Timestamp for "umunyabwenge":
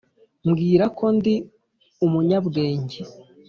2.05-2.99